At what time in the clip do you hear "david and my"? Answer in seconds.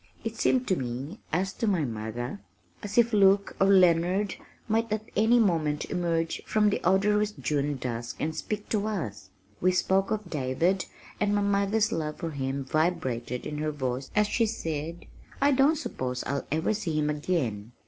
10.31-11.43